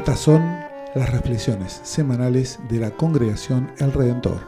Estas 0.00 0.20
son 0.20 0.40
las 0.94 1.10
reflexiones 1.12 1.78
semanales 1.84 2.58
de 2.70 2.80
la 2.80 2.90
congregación 2.90 3.70
El 3.76 3.92
Redentor. 3.92 4.38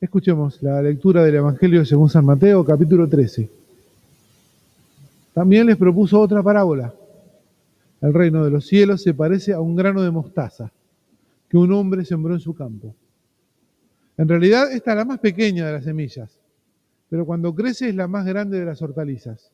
Escuchemos 0.00 0.62
la 0.62 0.80
lectura 0.80 1.24
del 1.24 1.34
Evangelio 1.34 1.84
según 1.84 2.08
San 2.08 2.24
Mateo, 2.24 2.64
capítulo 2.64 3.06
13. 3.06 3.50
También 5.34 5.66
les 5.66 5.76
propuso 5.76 6.18
otra 6.18 6.42
parábola. 6.42 6.94
El 8.02 8.12
reino 8.12 8.44
de 8.44 8.50
los 8.50 8.66
cielos 8.66 9.00
se 9.00 9.14
parece 9.14 9.52
a 9.52 9.60
un 9.60 9.76
grano 9.76 10.02
de 10.02 10.10
mostaza 10.10 10.72
que 11.48 11.56
un 11.56 11.72
hombre 11.72 12.04
sembró 12.04 12.34
en 12.34 12.40
su 12.40 12.52
campo. 12.52 12.96
En 14.16 14.28
realidad 14.28 14.72
esta 14.72 14.90
es 14.90 14.96
la 14.96 15.04
más 15.04 15.20
pequeña 15.20 15.66
de 15.66 15.72
las 15.72 15.84
semillas, 15.84 16.40
pero 17.08 17.24
cuando 17.24 17.54
crece 17.54 17.90
es 17.90 17.94
la 17.94 18.08
más 18.08 18.26
grande 18.26 18.58
de 18.58 18.66
las 18.66 18.82
hortalizas 18.82 19.52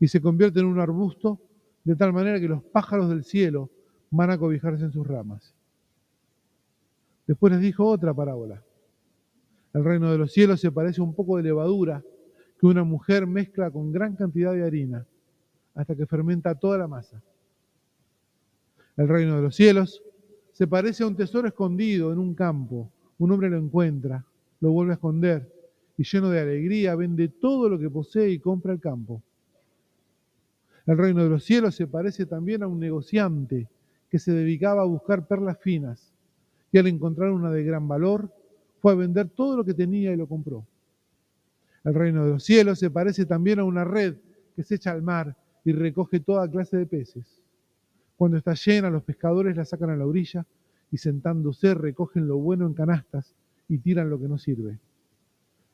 y 0.00 0.08
se 0.08 0.20
convierte 0.20 0.58
en 0.58 0.66
un 0.66 0.80
arbusto 0.80 1.38
de 1.84 1.94
tal 1.94 2.12
manera 2.12 2.40
que 2.40 2.48
los 2.48 2.64
pájaros 2.64 3.08
del 3.08 3.22
cielo 3.22 3.70
van 4.10 4.30
a 4.30 4.38
cobijarse 4.38 4.84
en 4.84 4.92
sus 4.92 5.06
ramas. 5.06 5.54
Después 7.28 7.52
les 7.52 7.62
dijo 7.62 7.86
otra 7.86 8.12
parábola. 8.12 8.60
El 9.72 9.84
reino 9.84 10.10
de 10.10 10.18
los 10.18 10.32
cielos 10.32 10.60
se 10.60 10.72
parece 10.72 11.00
un 11.00 11.14
poco 11.14 11.36
de 11.36 11.44
levadura 11.44 12.02
que 12.58 12.66
una 12.66 12.82
mujer 12.82 13.28
mezcla 13.28 13.70
con 13.70 13.92
gran 13.92 14.16
cantidad 14.16 14.52
de 14.52 14.64
harina 14.64 15.06
hasta 15.76 15.94
que 15.94 16.06
fermenta 16.06 16.54
toda 16.56 16.76
la 16.78 16.88
masa. 16.88 17.22
El 18.96 19.08
reino 19.08 19.36
de 19.36 19.42
los 19.42 19.56
cielos 19.56 20.02
se 20.52 20.66
parece 20.66 21.02
a 21.02 21.06
un 21.08 21.16
tesoro 21.16 21.48
escondido 21.48 22.12
en 22.12 22.18
un 22.18 22.34
campo. 22.34 22.90
Un 23.18 23.32
hombre 23.32 23.50
lo 23.50 23.58
encuentra, 23.58 24.24
lo 24.60 24.70
vuelve 24.70 24.92
a 24.92 24.94
esconder 24.94 25.52
y 25.96 26.04
lleno 26.04 26.30
de 26.30 26.40
alegría 26.40 26.94
vende 26.94 27.28
todo 27.28 27.68
lo 27.68 27.78
que 27.78 27.90
posee 27.90 28.30
y 28.30 28.38
compra 28.38 28.72
el 28.72 28.80
campo. 28.80 29.22
El 30.86 30.98
reino 30.98 31.22
de 31.22 31.30
los 31.30 31.44
cielos 31.44 31.74
se 31.74 31.86
parece 31.86 32.26
también 32.26 32.62
a 32.62 32.66
un 32.66 32.78
negociante 32.78 33.68
que 34.10 34.18
se 34.18 34.32
dedicaba 34.32 34.82
a 34.82 34.86
buscar 34.86 35.26
perlas 35.26 35.58
finas 35.58 36.12
y 36.70 36.78
al 36.78 36.86
encontrar 36.86 37.30
una 37.30 37.50
de 37.50 37.64
gran 37.64 37.88
valor 37.88 38.32
fue 38.80 38.92
a 38.92 38.96
vender 38.96 39.28
todo 39.30 39.56
lo 39.56 39.64
que 39.64 39.74
tenía 39.74 40.12
y 40.12 40.16
lo 40.16 40.28
compró. 40.28 40.66
El 41.84 41.94
reino 41.94 42.24
de 42.24 42.32
los 42.32 42.44
cielos 42.44 42.78
se 42.78 42.90
parece 42.90 43.26
también 43.26 43.58
a 43.58 43.64
una 43.64 43.84
red 43.84 44.16
que 44.54 44.62
se 44.62 44.76
echa 44.76 44.92
al 44.92 45.02
mar 45.02 45.36
y 45.64 45.72
recoge 45.72 46.20
toda 46.20 46.50
clase 46.50 46.76
de 46.76 46.86
peces. 46.86 47.43
Cuando 48.24 48.38
está 48.38 48.54
llena, 48.54 48.88
los 48.88 49.02
pescadores 49.02 49.54
la 49.54 49.66
sacan 49.66 49.90
a 49.90 49.96
la 49.96 50.06
orilla 50.06 50.46
y 50.90 50.96
sentándose 50.96 51.74
recogen 51.74 52.26
lo 52.26 52.38
bueno 52.38 52.66
en 52.66 52.72
canastas 52.72 53.34
y 53.68 53.76
tiran 53.76 54.08
lo 54.08 54.18
que 54.18 54.28
no 54.28 54.38
sirve. 54.38 54.78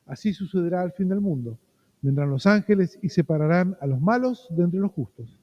Así 0.06 0.32
sucederá 0.32 0.82
al 0.82 0.90
fin 0.90 1.08
del 1.08 1.20
mundo. 1.20 1.60
Vendrán 2.02 2.28
los 2.28 2.48
ángeles 2.48 2.98
y 3.02 3.10
separarán 3.10 3.76
a 3.80 3.86
los 3.86 4.00
malos 4.00 4.48
de 4.50 4.64
entre 4.64 4.80
los 4.80 4.90
justos, 4.90 5.38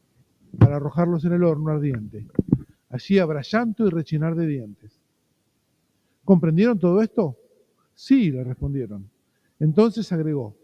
para 0.59 0.75
arrojarlos 0.75 1.23
en 1.23 1.31
el 1.31 1.45
horno 1.45 1.71
ardiente. 1.71 2.27
Allí 2.89 3.19
habrá 3.19 3.41
llanto 3.41 3.87
y 3.87 3.89
rechinar 3.89 4.35
de 4.35 4.45
dientes. 4.45 4.99
¿Comprendieron 6.25 6.77
todo 6.77 7.01
esto? 7.01 7.37
Sí, 7.95 8.31
le 8.31 8.43
respondieron. 8.43 9.09
Entonces 9.61 10.11
agregó, 10.11 10.57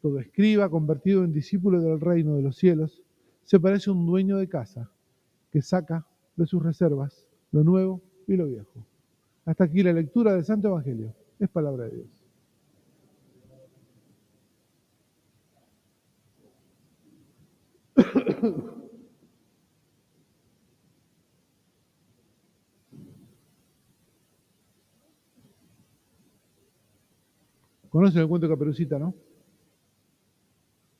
todo 0.00 0.20
escriba 0.20 0.70
convertido 0.70 1.24
en 1.24 1.32
discípulo 1.32 1.80
del 1.80 2.00
reino 2.00 2.36
de 2.36 2.42
los 2.42 2.56
cielos 2.56 3.02
se 3.42 3.58
parece 3.58 3.90
a 3.90 3.94
un 3.94 4.06
dueño 4.06 4.36
de 4.36 4.48
casa 4.48 4.88
que 5.52 5.62
saca 5.62 6.04
de 6.34 6.46
sus 6.46 6.62
reservas 6.62 7.28
lo 7.52 7.62
nuevo 7.62 8.00
y 8.26 8.36
lo 8.36 8.46
viejo. 8.46 8.86
Hasta 9.44 9.64
aquí 9.64 9.82
la 9.82 9.92
lectura 9.92 10.32
del 10.32 10.46
Santo 10.46 10.68
Evangelio. 10.68 11.14
Es 11.38 11.50
palabra 11.50 11.84
de 11.84 11.90
Dios. 11.96 12.08
Conocen 27.90 28.22
el 28.22 28.28
cuento 28.28 28.46
de 28.46 28.54
Caperucita, 28.54 28.98
¿no? 28.98 29.14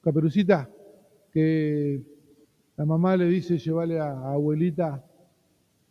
Caperucita, 0.03 0.69
que 1.33 2.12
la 2.77 2.85
mamá 2.85 3.17
le 3.17 3.27
dice 3.27 3.59
llevarle 3.59 4.01
a, 4.01 4.33
abuelita 4.33 5.05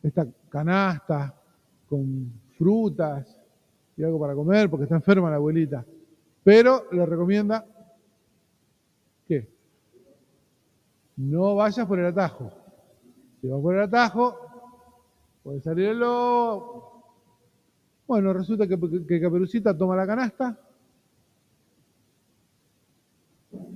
esta 0.02 0.28
canasta 0.50 1.34
con 1.88 2.32
frutas 2.58 3.40
y 3.96 4.04
algo 4.04 4.20
para 4.20 4.34
comer 4.34 4.70
porque 4.70 4.84
está 4.84 4.96
enferma 4.96 5.30
la 5.30 5.36
abuelita. 5.36 5.86
Pero 6.44 6.88
le 6.92 7.06
recomienda 7.06 7.66
que 9.28 9.48
no 11.18 11.56
vayas 11.56 11.86
por 11.86 12.00
el 12.00 12.08
atajo. 12.08 12.52
Si 13.40 13.48
vas 13.48 13.62
por 13.62 13.76
el 13.76 13.82
atajo, 13.84 14.36
puede 15.44 15.62
salir 15.62 15.90
el 15.90 16.00
lobo. 16.00 17.04
Bueno, 18.08 18.34
resulta 18.34 18.68
que, 18.68 18.78
que 19.08 19.22
Caperucita 19.22 19.78
toma 19.78 19.96
la 19.96 20.08
canasta 20.08 20.58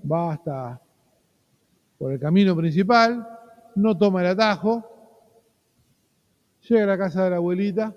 va 0.09 0.33
hasta 0.33 0.81
por 1.97 2.11
el 2.11 2.19
camino 2.19 2.55
principal, 2.55 3.27
no 3.75 3.97
toma 3.97 4.21
el 4.21 4.27
atajo, 4.27 4.83
llega 6.67 6.83
a 6.83 6.87
la 6.87 6.97
casa 6.97 7.23
de 7.23 7.29
la 7.31 7.35
abuelita 7.37 7.95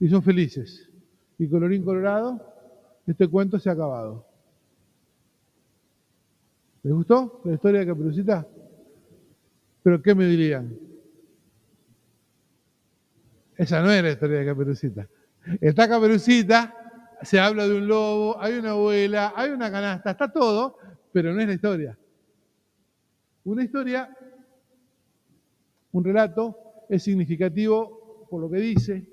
y 0.00 0.08
son 0.08 0.22
felices. 0.22 0.90
Y 1.38 1.48
colorín 1.48 1.84
colorado, 1.84 2.40
este 3.06 3.28
cuento 3.28 3.58
se 3.58 3.68
ha 3.68 3.72
acabado. 3.72 4.26
¿Les 6.82 6.92
gustó 6.92 7.40
la 7.44 7.54
historia 7.54 7.80
de 7.80 7.86
Caperucita? 7.86 8.46
¿Pero 9.82 10.02
qué 10.02 10.14
me 10.14 10.26
dirían? 10.26 10.76
Esa 13.56 13.82
no 13.82 13.90
es 13.90 14.02
la 14.02 14.10
historia 14.12 14.38
de 14.38 14.46
Caperucita. 14.46 15.08
Está 15.60 15.88
Caperucita 15.88 16.86
se 17.22 17.40
habla 17.40 17.66
de 17.66 17.74
un 17.74 17.88
lobo, 17.88 18.40
hay 18.40 18.54
una 18.54 18.70
abuela, 18.70 19.32
hay 19.36 19.50
una 19.50 19.70
canasta, 19.70 20.10
está 20.10 20.30
todo, 20.30 20.78
pero 21.12 21.32
no 21.32 21.40
es 21.40 21.46
la 21.46 21.54
historia. 21.54 21.98
Una 23.46 23.62
historia, 23.62 24.10
un 25.92 26.02
relato, 26.02 26.84
es 26.88 27.04
significativo 27.04 28.26
por 28.28 28.40
lo 28.40 28.50
que 28.50 28.58
dice, 28.58 29.08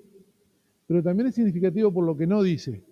pero 0.88 1.04
también 1.04 1.28
es 1.28 1.36
significativo 1.36 1.94
por 1.94 2.04
lo 2.04 2.18
que 2.18 2.26
no 2.26 2.42
dice. 2.42 2.84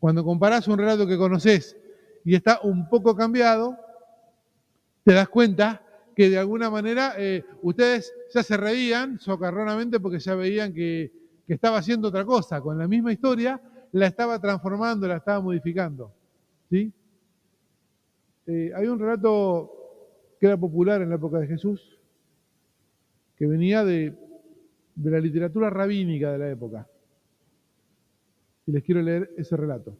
Cuando 0.00 0.24
comparás 0.24 0.66
un 0.66 0.76
relato 0.76 1.06
que 1.06 1.16
conoces 1.16 1.76
y 2.24 2.34
está 2.34 2.58
un 2.64 2.88
poco 2.88 3.14
cambiado, 3.14 3.76
te 5.04 5.12
das 5.12 5.28
cuenta 5.28 5.80
que 6.16 6.28
de 6.28 6.38
alguna 6.38 6.70
manera 6.70 7.14
eh, 7.16 7.44
ustedes 7.62 8.12
ya 8.34 8.42
se 8.42 8.56
reían 8.56 9.20
socarronamente 9.20 10.00
porque 10.00 10.18
ya 10.18 10.34
veían 10.34 10.74
que, 10.74 11.12
que 11.46 11.54
estaba 11.54 11.78
haciendo 11.78 12.08
otra 12.08 12.24
cosa 12.24 12.60
con 12.60 12.76
la 12.76 12.88
misma 12.88 13.12
historia, 13.12 13.62
la 13.92 14.08
estaba 14.08 14.40
transformando, 14.40 15.06
la 15.06 15.18
estaba 15.18 15.40
modificando. 15.40 16.12
¿sí? 16.68 16.92
Eh, 18.48 18.72
hay 18.74 18.88
un 18.88 18.98
relato 18.98 19.77
que 20.38 20.46
era 20.46 20.56
popular 20.56 21.02
en 21.02 21.10
la 21.10 21.16
época 21.16 21.38
de 21.38 21.46
Jesús, 21.46 21.98
que 23.36 23.46
venía 23.46 23.84
de, 23.84 24.16
de 24.94 25.10
la 25.10 25.20
literatura 25.20 25.70
rabínica 25.70 26.32
de 26.32 26.38
la 26.38 26.50
época. 26.50 26.88
Y 28.66 28.72
les 28.72 28.82
quiero 28.82 29.02
leer 29.02 29.32
ese 29.36 29.56
relato. 29.56 29.96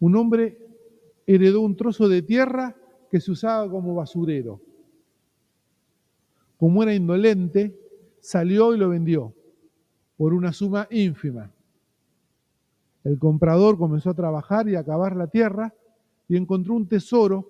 Un 0.00 0.16
hombre 0.16 0.58
heredó 1.26 1.60
un 1.60 1.76
trozo 1.76 2.08
de 2.08 2.22
tierra 2.22 2.76
que 3.10 3.20
se 3.20 3.30
usaba 3.30 3.70
como 3.70 3.94
basurero. 3.94 4.60
Como 6.56 6.82
era 6.82 6.94
indolente, 6.94 7.78
salió 8.20 8.74
y 8.74 8.78
lo 8.78 8.88
vendió 8.88 9.34
por 10.16 10.34
una 10.34 10.52
suma 10.52 10.86
ínfima. 10.90 11.50
El 13.04 13.18
comprador 13.18 13.76
comenzó 13.76 14.10
a 14.10 14.14
trabajar 14.14 14.68
y 14.68 14.76
a 14.76 14.84
cavar 14.84 15.16
la 15.16 15.26
tierra 15.26 15.74
y 16.28 16.36
encontró 16.36 16.74
un 16.74 16.86
tesoro 16.86 17.48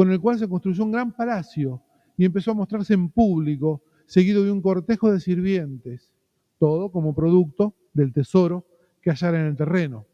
con 0.00 0.10
el 0.10 0.18
cual 0.18 0.38
se 0.38 0.48
construyó 0.48 0.82
un 0.82 0.92
gran 0.92 1.12
palacio 1.12 1.82
y 2.16 2.24
empezó 2.24 2.52
a 2.52 2.54
mostrarse 2.54 2.94
en 2.94 3.10
público, 3.10 3.82
seguido 4.06 4.42
de 4.42 4.50
un 4.50 4.62
cortejo 4.62 5.12
de 5.12 5.20
sirvientes, 5.20 6.10
todo 6.58 6.90
como 6.90 7.14
producto 7.14 7.74
del 7.92 8.10
tesoro 8.10 8.64
que 9.02 9.10
hallara 9.10 9.38
en 9.40 9.48
el 9.48 9.56
terreno. 9.56 10.06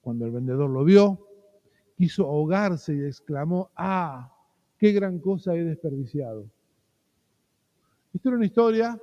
Cuando 0.00 0.24
el 0.24 0.30
vendedor 0.30 0.70
lo 0.70 0.82
vio, 0.82 1.28
quiso 1.94 2.24
ahogarse 2.24 2.94
y 2.94 3.04
exclamó, 3.04 3.70
ah, 3.76 4.34
qué 4.78 4.92
gran 4.92 5.18
cosa 5.18 5.54
he 5.54 5.62
desperdiciado. 5.62 6.46
Esto 8.14 8.30
era 8.30 8.38
una 8.38 8.46
historia 8.46 8.98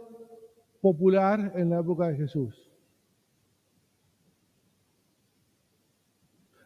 popular 0.81 1.53
en 1.55 1.69
la 1.69 1.81
época 1.81 2.07
de 2.07 2.17
Jesús. 2.17 2.67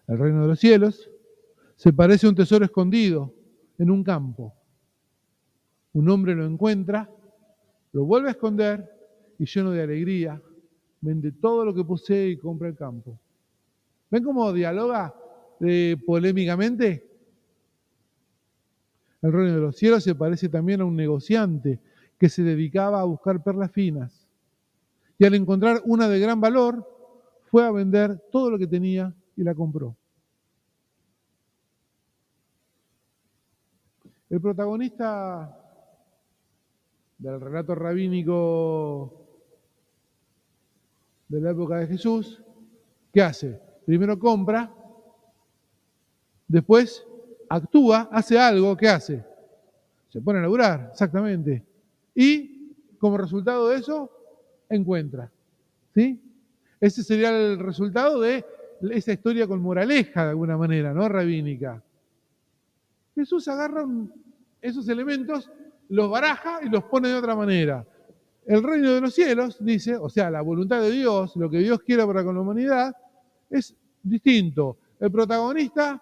El 0.07 0.17
reino 0.17 0.43
de 0.43 0.47
los 0.47 0.59
cielos 0.61 1.09
se 1.83 1.91
parece 1.91 2.25
a 2.25 2.29
un 2.29 2.35
tesoro 2.35 2.63
escondido 2.63 3.33
en 3.77 3.91
un 3.91 4.05
campo. 4.05 4.53
Un 5.91 6.09
hombre 6.09 6.33
lo 6.33 6.45
encuentra, 6.45 7.11
lo 7.91 8.05
vuelve 8.05 8.29
a 8.29 8.31
esconder 8.31 8.89
y 9.37 9.45
lleno 9.45 9.71
de 9.71 9.83
alegría, 9.83 10.41
vende 11.01 11.33
todo 11.33 11.65
lo 11.65 11.73
que 11.73 11.83
posee 11.83 12.29
y 12.29 12.37
compra 12.37 12.69
el 12.69 12.77
campo. 12.77 13.19
¿Ven 14.09 14.23
cómo 14.23 14.53
dialoga 14.53 15.13
eh, 15.59 15.97
polémicamente? 16.05 17.05
El 19.21 19.33
reino 19.33 19.55
de 19.55 19.59
los 19.59 19.75
cielos 19.75 20.05
se 20.05 20.15
parece 20.15 20.47
también 20.47 20.79
a 20.79 20.85
un 20.85 20.95
negociante 20.95 21.81
que 22.17 22.29
se 22.29 22.43
dedicaba 22.43 23.01
a 23.01 23.03
buscar 23.03 23.43
perlas 23.43 23.73
finas. 23.73 24.25
Y 25.17 25.25
al 25.25 25.33
encontrar 25.33 25.81
una 25.83 26.07
de 26.07 26.17
gran 26.17 26.39
valor, 26.39 26.89
fue 27.51 27.65
a 27.65 27.71
vender 27.71 28.21
todo 28.31 28.51
lo 28.51 28.57
que 28.57 28.67
tenía 28.67 29.13
y 29.35 29.43
la 29.43 29.53
compró. 29.53 29.97
El 34.33 34.41
protagonista 34.41 35.55
del 37.19 37.39
relato 37.39 37.75
rabínico 37.75 39.27
de 41.27 41.39
la 41.39 41.51
época 41.51 41.77
de 41.77 41.85
Jesús, 41.85 42.41
¿qué 43.13 43.21
hace? 43.21 43.61
Primero 43.85 44.17
compra, 44.17 44.73
después 46.47 47.05
actúa, 47.47 48.09
hace 48.11 48.39
algo, 48.39 48.75
¿qué 48.75 48.89
hace? 48.89 49.23
Se 50.09 50.19
pone 50.19 50.39
a 50.39 50.41
laburar, 50.41 50.89
exactamente. 50.91 51.63
Y 52.15 52.73
como 52.97 53.19
resultado 53.19 53.69
de 53.69 53.77
eso, 53.77 54.09
encuentra. 54.67 55.29
¿Sí? 55.93 56.19
Ese 56.81 57.03
sería 57.03 57.29
el 57.37 57.59
resultado 57.59 58.19
de 58.19 58.43
esa 58.81 59.13
historia 59.13 59.45
con 59.45 59.61
moraleja, 59.61 60.23
de 60.23 60.29
alguna 60.31 60.57
manera, 60.57 60.91
¿no? 60.91 61.07
Rabínica. 61.07 61.83
Jesús 63.13 63.47
agarra 63.47 63.85
esos 64.63 64.87
elementos, 64.87 65.51
los 65.89 66.09
baraja 66.09 66.59
y 66.63 66.69
los 66.69 66.85
pone 66.85 67.09
de 67.09 67.15
otra 67.15 67.35
manera. 67.35 67.85
El 68.45 68.63
reino 68.63 68.93
de 68.93 69.01
los 69.01 69.13
cielos, 69.13 69.57
dice, 69.59 69.97
o 69.97 70.09
sea, 70.09 70.31
la 70.31 70.41
voluntad 70.41 70.81
de 70.81 70.89
Dios, 70.89 71.35
lo 71.35 71.49
que 71.49 71.59
Dios 71.59 71.81
quiere 71.81 72.05
para 72.07 72.23
con 72.23 72.33
la 72.33 72.41
humanidad, 72.41 72.95
es 73.49 73.75
distinto. 74.01 74.77
El 75.01 75.11
protagonista 75.11 76.01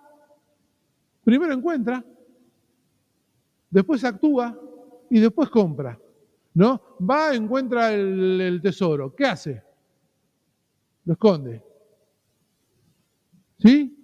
primero 1.24 1.54
encuentra, 1.54 2.06
después 3.70 4.04
actúa 4.04 4.58
y 5.10 5.20
después 5.20 5.50
compra. 5.50 6.00
¿No? 6.54 6.98
Va, 7.10 7.34
encuentra 7.34 7.94
el, 7.94 8.42
el 8.42 8.62
tesoro. 8.62 9.16
¿Qué 9.16 9.26
hace? 9.26 9.64
Lo 11.06 11.14
esconde. 11.14 11.64
¿Sí? 13.58 13.98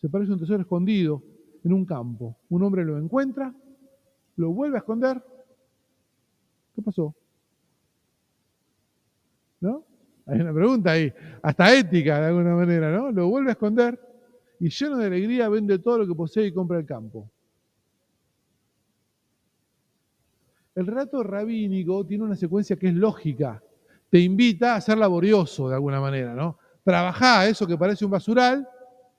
Se 0.00 0.08
parece 0.08 0.32
un 0.32 0.38
tesoro 0.38 0.60
escondido 0.60 1.22
en 1.64 1.72
un 1.72 1.84
campo. 1.84 2.36
Un 2.48 2.62
hombre 2.62 2.84
lo 2.84 2.98
encuentra, 2.98 3.52
lo 4.36 4.50
vuelve 4.50 4.76
a 4.76 4.80
esconder. 4.80 5.22
¿Qué 6.74 6.82
pasó? 6.82 7.14
¿No? 9.60 9.84
Hay 10.26 10.40
una 10.40 10.52
pregunta 10.52 10.92
ahí, 10.92 11.12
hasta 11.42 11.74
ética 11.74 12.20
de 12.20 12.26
alguna 12.26 12.54
manera, 12.54 12.92
¿no? 12.92 13.10
Lo 13.10 13.28
vuelve 13.28 13.50
a 13.50 13.52
esconder 13.52 13.98
y 14.60 14.68
lleno 14.68 14.98
de 14.98 15.06
alegría 15.06 15.48
vende 15.48 15.78
todo 15.78 15.98
lo 15.98 16.06
que 16.06 16.14
posee 16.14 16.46
y 16.46 16.52
compra 16.52 16.78
el 16.78 16.86
campo. 16.86 17.30
El 20.74 20.86
relato 20.86 21.22
rabínico 21.22 22.06
tiene 22.06 22.24
una 22.24 22.36
secuencia 22.36 22.76
que 22.76 22.88
es 22.88 22.94
lógica. 22.94 23.62
Te 24.10 24.20
invita 24.20 24.76
a 24.76 24.80
ser 24.80 24.98
laborioso 24.98 25.68
de 25.68 25.74
alguna 25.74 26.00
manera, 26.00 26.34
¿no? 26.34 26.58
Trabajá 26.84 27.46
eso 27.48 27.66
que 27.66 27.76
parece 27.76 28.04
un 28.04 28.12
basural 28.12 28.68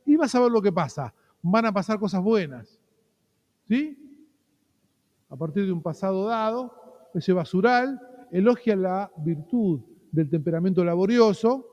y 0.05 0.15
vas 0.15 0.33
a 0.35 0.39
ver 0.39 0.51
lo 0.51 0.61
que 0.61 0.71
pasa 0.71 1.13
van 1.41 1.65
a 1.65 1.71
pasar 1.71 1.99
cosas 1.99 2.21
buenas. 2.21 2.79
¿Sí? 3.67 3.97
A 5.29 5.35
partir 5.35 5.65
de 5.65 5.71
un 5.71 5.81
pasado 5.81 6.25
dado, 6.25 7.09
ese 7.13 7.33
basural 7.33 7.99
elogia 8.31 8.75
la 8.75 9.11
virtud 9.17 9.81
del 10.11 10.29
temperamento 10.29 10.83
laborioso, 10.83 11.65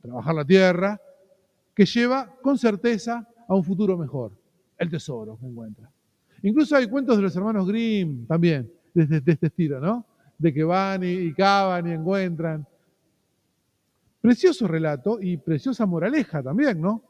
trabajar 0.00 0.34
la 0.34 0.44
tierra, 0.44 1.00
que 1.74 1.86
lleva 1.86 2.34
con 2.40 2.56
certeza 2.56 3.26
a 3.48 3.54
un 3.54 3.64
futuro 3.64 3.96
mejor, 3.96 4.32
el 4.78 4.90
tesoro 4.90 5.36
que 5.38 5.46
encuentra. 5.46 5.90
Incluso 6.42 6.76
hay 6.76 6.86
cuentos 6.88 7.16
de 7.16 7.22
los 7.22 7.34
hermanos 7.34 7.66
Grimm 7.66 8.26
también, 8.26 8.70
de, 8.92 9.22
este 9.26 9.46
estilo, 9.46 9.80
¿no? 9.80 10.04
De 10.38 10.52
que 10.52 10.62
van 10.62 11.02
y, 11.02 11.12
y 11.12 11.34
cavan 11.34 11.88
y 11.88 11.92
encuentran. 11.92 12.66
Precioso 14.20 14.68
relato 14.68 15.18
y 15.20 15.36
preciosa 15.36 15.84
moraleja 15.84 16.42
también, 16.42 16.80
¿no? 16.80 17.02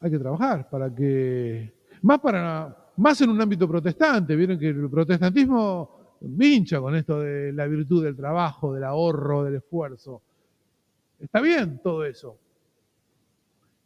Hay 0.00 0.10
que 0.10 0.18
trabajar 0.18 0.68
para 0.68 0.94
que, 0.94 1.72
más, 2.02 3.20
en 3.20 3.30
un 3.30 3.40
ámbito 3.40 3.68
protestante, 3.68 4.36
vieron 4.36 4.58
que 4.58 4.68
el 4.68 4.88
protestantismo 4.88 6.16
mincha 6.20 6.80
con 6.80 6.94
esto 6.94 7.20
de 7.20 7.52
la 7.52 7.66
virtud 7.66 8.04
del 8.04 8.16
trabajo, 8.16 8.74
del 8.74 8.84
ahorro, 8.84 9.44
del 9.44 9.56
esfuerzo. 9.56 10.22
Está 11.18 11.40
bien 11.40 11.80
todo 11.82 12.04
eso. 12.04 12.38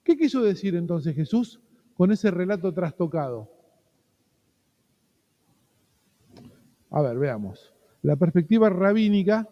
¿Qué 0.03 0.17
quiso 0.17 0.43
decir 0.43 0.75
entonces 0.75 1.15
Jesús 1.15 1.61
con 1.97 2.13
ese 2.13 2.31
relato 2.31 2.73
trastocado? 2.73 3.51
A 6.91 7.01
ver, 7.01 7.19
veamos. 7.19 7.73
La 8.03 8.17
perspectiva 8.17 8.69
rabínica, 8.69 9.49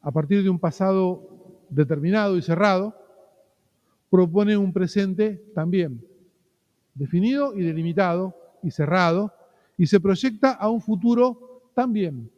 a 0.00 0.12
partir 0.12 0.42
de 0.42 0.50
un 0.50 0.58
pasado 0.58 1.66
determinado 1.70 2.36
y 2.36 2.42
cerrado, 2.42 3.03
propone 4.14 4.56
un 4.56 4.72
presente 4.72 5.42
también 5.56 6.00
definido 6.94 7.52
y 7.52 7.62
delimitado 7.62 8.32
y 8.62 8.70
cerrado, 8.70 9.34
y 9.76 9.88
se 9.88 9.98
proyecta 9.98 10.52
a 10.52 10.70
un 10.70 10.80
futuro 10.80 11.72
también 11.74 12.30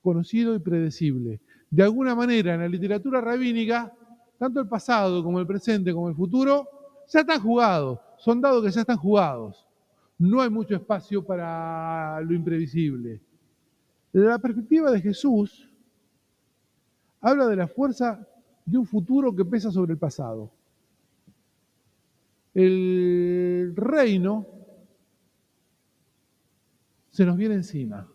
conocido 0.00 0.54
y 0.54 0.60
predecible. 0.60 1.40
De 1.68 1.82
alguna 1.82 2.14
manera, 2.14 2.54
en 2.54 2.60
la 2.60 2.68
literatura 2.68 3.20
rabínica, 3.20 3.92
tanto 4.38 4.60
el 4.60 4.68
pasado 4.68 5.24
como 5.24 5.40
el 5.40 5.46
presente 5.48 5.92
como 5.92 6.08
el 6.08 6.14
futuro 6.14 6.68
ya 7.08 7.22
están 7.22 7.40
jugados, 7.40 7.98
son 8.18 8.40
dados 8.40 8.64
que 8.64 8.70
ya 8.70 8.82
están 8.82 8.96
jugados. 8.96 9.66
No 10.16 10.40
hay 10.40 10.50
mucho 10.50 10.76
espacio 10.76 11.24
para 11.24 12.20
lo 12.20 12.32
imprevisible. 12.32 13.20
Desde 14.12 14.28
la 14.28 14.38
perspectiva 14.38 14.92
de 14.92 15.00
Jesús, 15.00 15.68
habla 17.20 17.48
de 17.48 17.56
la 17.56 17.66
fuerza 17.66 18.24
de 18.64 18.78
un 18.78 18.86
futuro 18.86 19.34
que 19.34 19.44
pesa 19.44 19.70
sobre 19.70 19.92
el 19.92 19.98
pasado. 19.98 20.50
El 22.54 23.72
reino 23.76 24.46
se 27.10 27.24
nos 27.24 27.36
viene 27.36 27.54
encima, 27.54 28.08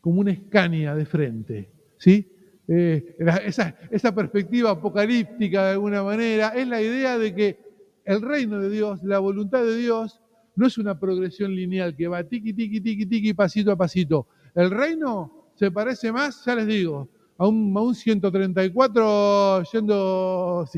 como 0.00 0.20
una 0.20 0.32
escania 0.32 0.94
de 0.94 1.06
frente. 1.06 1.70
¿sí? 1.98 2.30
Eh, 2.66 3.16
esa, 3.46 3.74
esa 3.90 4.14
perspectiva 4.14 4.70
apocalíptica 4.70 5.64
de 5.64 5.72
alguna 5.72 6.02
manera 6.02 6.48
es 6.48 6.68
la 6.68 6.82
idea 6.82 7.18
de 7.18 7.34
que 7.34 7.58
el 8.04 8.22
reino 8.22 8.58
de 8.58 8.70
Dios, 8.70 9.02
la 9.04 9.18
voluntad 9.18 9.64
de 9.64 9.76
Dios, 9.76 10.20
no 10.56 10.66
es 10.66 10.76
una 10.76 10.98
progresión 10.98 11.54
lineal 11.54 11.94
que 11.94 12.08
va 12.08 12.24
tiqui, 12.24 12.52
tiqui, 12.52 12.80
tiqui, 12.80 13.06
tiqui, 13.06 13.32
pasito 13.32 13.70
a 13.70 13.76
pasito. 13.76 14.26
El 14.54 14.70
reino 14.70 15.52
se 15.54 15.70
parece 15.70 16.10
más, 16.10 16.44
ya 16.44 16.54
les 16.56 16.66
digo, 16.66 17.08
a 17.38 17.46
un, 17.46 17.74
a 17.76 17.80
un 17.80 17.94
134 17.94 19.62
yendo 19.72 20.68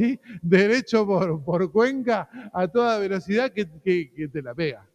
derecho 0.43 1.07
por, 1.07 1.43
por, 1.43 1.73
Cuenca 1.73 2.29
a 2.53 2.69
toda 2.69 2.99
velocidad 2.99 3.51
que, 3.51 3.67
que 3.83 4.29
te 4.29 4.43
la 4.43 4.55
pega. 4.55 4.87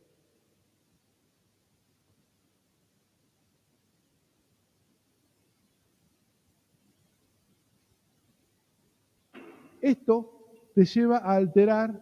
Esto 9.82 10.32
te 10.74 10.86
lleva 10.86 11.18
a 11.18 11.36
alterar 11.36 12.02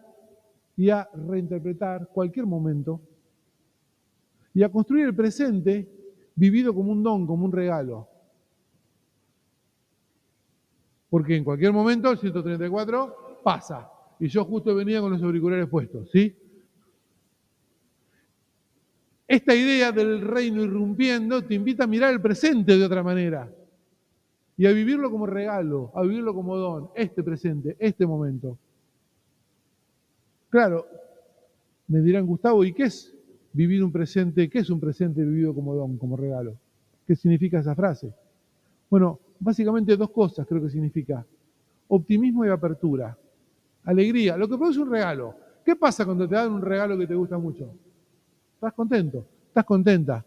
y 0.76 0.90
a 0.90 1.08
reinterpretar 1.14 2.08
cualquier 2.08 2.46
momento 2.46 3.00
y 4.52 4.62
a 4.62 4.70
construir 4.70 5.06
el 5.06 5.14
presente 5.14 5.88
vivido 6.34 6.74
como 6.74 6.92
un 6.92 7.02
don, 7.02 7.26
como 7.26 7.44
un 7.44 7.52
regalo. 7.52 8.13
Porque 11.14 11.36
en 11.36 11.44
cualquier 11.44 11.72
momento 11.72 12.10
el 12.10 12.18
134 12.18 13.38
pasa. 13.44 13.88
Y 14.18 14.26
yo 14.26 14.44
justo 14.44 14.74
venía 14.74 15.00
con 15.00 15.12
los 15.12 15.22
auriculares 15.22 15.68
puestos, 15.68 16.10
¿sí? 16.10 16.34
Esta 19.28 19.54
idea 19.54 19.92
del 19.92 20.22
reino 20.22 20.64
irrumpiendo 20.64 21.40
te 21.42 21.54
invita 21.54 21.84
a 21.84 21.86
mirar 21.86 22.12
el 22.12 22.20
presente 22.20 22.76
de 22.76 22.84
otra 22.84 23.04
manera 23.04 23.48
y 24.56 24.66
a 24.66 24.72
vivirlo 24.72 25.08
como 25.08 25.24
regalo, 25.26 25.92
a 25.94 26.02
vivirlo 26.02 26.34
como 26.34 26.56
don, 26.56 26.90
este 26.96 27.22
presente, 27.22 27.76
este 27.78 28.04
momento. 28.08 28.58
Claro, 30.50 30.84
me 31.86 32.00
dirán, 32.00 32.26
Gustavo, 32.26 32.64
¿y 32.64 32.72
qué 32.72 32.86
es 32.86 33.14
vivir 33.52 33.84
un 33.84 33.92
presente? 33.92 34.50
¿Qué 34.50 34.58
es 34.58 34.68
un 34.68 34.80
presente 34.80 35.24
vivido 35.24 35.54
como 35.54 35.76
don, 35.76 35.96
como 35.96 36.16
regalo? 36.16 36.56
¿Qué 37.06 37.14
significa 37.14 37.60
esa 37.60 37.76
frase? 37.76 38.12
Bueno, 38.90 39.20
básicamente 39.38 39.96
dos 39.96 40.10
cosas 40.10 40.46
creo 40.46 40.62
que 40.62 40.70
significa. 40.70 41.24
Optimismo 41.88 42.44
y 42.44 42.48
apertura. 42.48 43.16
Alegría, 43.84 44.36
lo 44.36 44.48
que 44.48 44.56
produce 44.56 44.80
un 44.80 44.90
regalo. 44.90 45.34
¿Qué 45.64 45.76
pasa 45.76 46.04
cuando 46.04 46.28
te 46.28 46.34
dan 46.34 46.52
un 46.52 46.62
regalo 46.62 46.96
que 46.96 47.06
te 47.06 47.14
gusta 47.14 47.38
mucho? 47.38 47.70
¿Estás 48.54 48.72
contento? 48.72 49.26
¿Estás 49.48 49.64
contenta? 49.64 50.24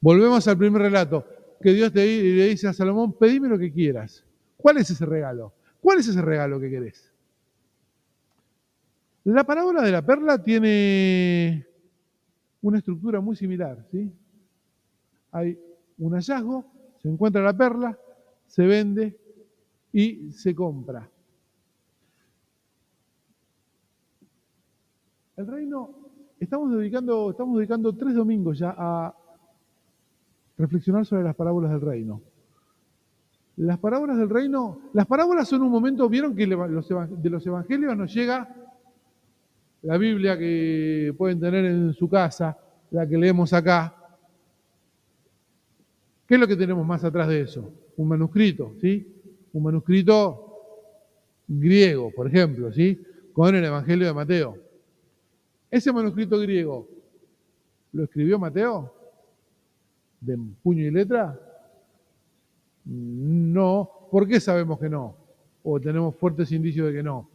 Volvemos 0.00 0.46
al 0.46 0.56
primer 0.56 0.82
relato, 0.82 1.24
que 1.60 1.72
Dios 1.72 1.92
te 1.92 2.04
le 2.04 2.46
dice 2.46 2.68
a 2.68 2.72
Salomón, 2.72 3.14
pedime 3.14 3.48
lo 3.48 3.58
que 3.58 3.72
quieras. 3.72 4.24
¿Cuál 4.56 4.78
es 4.78 4.90
ese 4.90 5.04
regalo? 5.04 5.52
¿Cuál 5.80 5.98
es 5.98 6.08
ese 6.08 6.22
regalo 6.22 6.60
que 6.60 6.70
querés? 6.70 7.12
La 9.24 9.44
parábola 9.44 9.82
de 9.82 9.92
la 9.92 10.02
perla 10.02 10.42
tiene 10.42 11.66
una 12.62 12.78
estructura 12.78 13.20
muy 13.20 13.36
similar, 13.36 13.84
¿sí? 13.90 14.10
Hay 15.32 15.58
un 15.98 16.12
hallazgo, 16.12 16.64
se 17.02 17.08
encuentra 17.08 17.42
la 17.42 17.56
perla, 17.56 17.98
se 18.48 18.66
vende 18.66 19.16
y 19.92 20.32
se 20.32 20.54
compra. 20.54 21.08
El 25.36 25.46
reino, 25.46 25.90
estamos 26.40 26.72
dedicando, 26.72 27.30
estamos 27.30 27.56
dedicando 27.58 27.94
tres 27.94 28.14
domingos 28.14 28.58
ya 28.58 28.74
a 28.76 29.14
reflexionar 30.56 31.06
sobre 31.06 31.22
las 31.22 31.36
parábolas 31.36 31.70
del 31.70 31.80
reino. 31.80 32.20
Las 33.58 33.78
parábolas 33.78 34.18
del 34.18 34.30
reino, 34.30 34.80
las 34.92 35.06
parábolas 35.06 35.48
son 35.48 35.62
un 35.62 35.70
momento, 35.70 36.08
vieron 36.08 36.34
que 36.34 36.46
de 36.46 37.30
los 37.30 37.46
evangelios 37.46 37.96
nos 37.96 38.12
llega 38.12 38.54
la 39.82 39.96
Biblia 39.96 40.36
que 40.36 41.14
pueden 41.16 41.38
tener 41.38 41.64
en 41.64 41.92
su 41.92 42.08
casa, 42.08 42.58
la 42.90 43.06
que 43.06 43.16
leemos 43.16 43.52
acá. 43.52 43.94
¿Qué 46.26 46.34
es 46.34 46.40
lo 46.40 46.48
que 46.48 46.56
tenemos 46.56 46.86
más 46.86 47.04
atrás 47.04 47.28
de 47.28 47.42
eso? 47.42 47.72
Un 47.98 48.06
manuscrito, 48.06 48.74
¿sí? 48.80 49.06
Un 49.52 49.62
manuscrito 49.64 50.48
griego, 51.48 52.12
por 52.14 52.28
ejemplo, 52.28 52.72
¿sí? 52.72 52.96
Con 53.32 53.54
el 53.56 53.64
Evangelio 53.64 54.06
de 54.06 54.14
Mateo. 54.14 54.56
Ese 55.68 55.92
manuscrito 55.92 56.38
griego, 56.38 56.88
¿lo 57.92 58.04
escribió 58.04 58.38
Mateo? 58.38 58.94
¿De 60.20 60.38
puño 60.62 60.84
y 60.84 60.92
letra? 60.92 61.40
No. 62.84 63.90
¿Por 64.12 64.28
qué 64.28 64.38
sabemos 64.38 64.78
que 64.78 64.88
no? 64.88 65.16
O 65.64 65.80
tenemos 65.80 66.14
fuertes 66.14 66.52
indicios 66.52 66.86
de 66.86 66.92
que 66.92 67.02
no. 67.02 67.28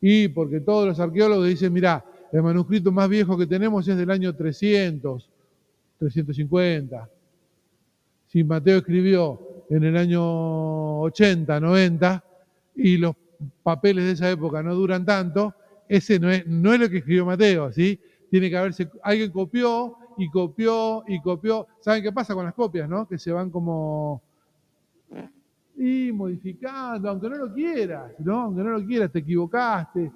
Y 0.00 0.26
porque 0.26 0.58
todos 0.58 0.88
los 0.88 0.98
arqueólogos 0.98 1.46
dicen, 1.46 1.72
mira, 1.72 2.04
el 2.32 2.42
manuscrito 2.42 2.90
más 2.90 3.08
viejo 3.08 3.38
que 3.38 3.46
tenemos 3.46 3.86
es 3.86 3.96
del 3.96 4.10
año 4.10 4.34
300, 4.34 5.30
350. 6.00 7.08
Si 8.26 8.42
Mateo 8.42 8.78
escribió 8.78 9.47
en 9.70 9.84
el 9.84 9.96
año 9.96 11.00
80, 11.00 11.60
90, 11.60 12.24
y 12.76 12.96
los 12.96 13.14
papeles 13.62 14.04
de 14.04 14.12
esa 14.12 14.30
época 14.30 14.62
no 14.62 14.74
duran 14.74 15.04
tanto, 15.04 15.54
ese 15.88 16.18
no 16.18 16.30
es, 16.30 16.46
no 16.46 16.72
es 16.72 16.80
lo 16.80 16.88
que 16.88 16.98
escribió 16.98 17.26
Mateo, 17.26 17.72
¿sí? 17.72 17.98
Tiene 18.30 18.50
que 18.50 18.56
haberse, 18.56 18.90
alguien 19.02 19.30
copió 19.30 19.96
y 20.18 20.28
copió 20.28 21.02
y 21.06 21.20
copió. 21.20 21.66
¿Saben 21.80 22.02
qué 22.02 22.12
pasa 22.12 22.34
con 22.34 22.44
las 22.44 22.54
copias, 22.54 22.88
no? 22.88 23.08
Que 23.08 23.18
se 23.18 23.32
van 23.32 23.50
como 23.50 24.22
y 25.78 26.10
modificando, 26.12 27.08
aunque 27.08 27.28
no 27.28 27.36
lo 27.36 27.54
quieras, 27.54 28.12
¿no? 28.18 28.42
Aunque 28.42 28.62
no 28.62 28.70
lo 28.70 28.84
quieras, 28.84 29.12
te 29.12 29.20
equivocaste. 29.20 30.10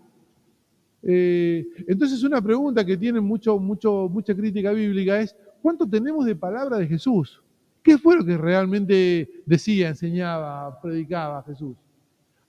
Eh, 1.04 1.66
entonces 1.86 2.22
una 2.22 2.40
pregunta 2.40 2.84
que 2.84 2.96
tiene 2.96 3.20
mucho, 3.20 3.58
mucho, 3.58 4.08
mucha 4.10 4.34
crítica 4.34 4.72
bíblica 4.72 5.20
es, 5.20 5.36
¿cuánto 5.60 5.88
tenemos 5.88 6.26
de 6.26 6.34
palabra 6.34 6.78
de 6.78 6.86
Jesús? 6.86 7.41
¿Qué 7.82 7.98
fue 7.98 8.16
lo 8.16 8.24
que 8.24 8.36
realmente 8.36 9.42
decía, 9.44 9.88
enseñaba, 9.88 10.80
predicaba 10.80 11.42
Jesús? 11.42 11.76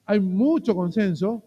Hay 0.05 0.19
mucho 0.19 0.75
consenso 0.75 1.41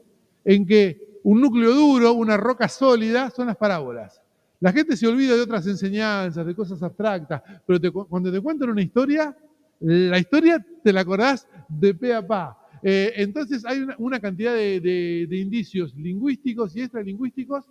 en 0.45 0.67
que 0.67 1.21
un 1.23 1.41
núcleo 1.41 1.75
duro, 1.75 2.13
una 2.13 2.37
roca 2.37 2.69
sólida, 2.69 3.31
son 3.31 3.49
las 3.49 3.57
parábolas. 3.57 4.23
La 4.61 4.73
gente 4.73 4.97
se 4.97 5.07
olvida 5.07 5.35
de 5.35 5.43
otras 5.43 5.67
enseñanzas, 5.67 6.47
de 6.47 6.55
cosas 6.55 6.83
abstractas, 6.83 7.43
pero 7.67 7.93
cuando 8.09 8.33
te 8.33 8.41
cuentan 8.41 8.71
una 8.71 8.83
historia, 8.83 9.37
la 9.81 10.19
historia 10.19 10.65
te 10.83 10.93
la 10.93 11.03
acordás 11.03 11.47
de 11.69 11.95
pe 11.95 12.15
a 12.15 12.27
pa. 12.27 12.59
Eh, 12.83 13.13
entonces 13.17 13.65
hay 13.65 13.87
una, 13.99 14.21
cantidad 14.21 14.55
de, 14.55 15.29
indicios 15.31 15.95
lingüísticos 15.97 16.77
y 16.77 16.83
extralingüísticos 16.83 17.65